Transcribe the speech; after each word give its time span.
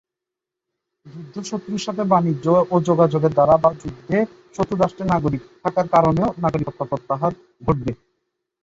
যুদ্ধ 1.05 1.35
শত্রুর 1.49 1.81
সাথে 1.85 2.03
বাণিজ্য 2.11 2.45
ও 2.71 2.75
যোগাযোগের 2.89 3.33
দ্বারা 3.33 3.55
বা 3.63 3.69
যুদ্ধে 3.81 4.17
শত্রু 4.55 4.75
রাষ্ট্রের 4.77 5.11
নাগরিক 5.13 5.41
থাকার 5.63 5.87
কারণেও 5.95 6.29
নাগরিকত্ব 6.43 6.81
প্রত্যাহার 6.91 7.33
ঘটবে। 7.61 7.91